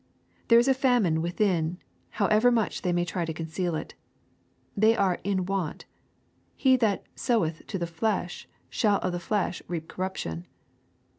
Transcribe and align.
There 0.47 0.57
is 0.57 0.67
a 0.67 0.73
famine 0.73 1.21
within, 1.21 1.77
however 2.17 2.49
much 2.49 2.81
they 2.81 2.91
may 2.91 3.05
try 3.05 3.23
to 3.23 3.35
conceal 3.35 3.75
it. 3.75 3.93
They 4.75 4.97
are 4.97 5.17
'^in 5.23 5.45
want." 5.45 5.85
He 6.55 6.75
that 6.77 7.03
"soweth 7.13 7.67
to 7.67 7.77
the 7.77 7.85
flesh 7.85 8.47
shall 8.67 8.97
of 9.01 9.11
the 9.11 9.19
flesh 9.19 9.61
reap 9.67 9.87
corruption." 9.87 10.47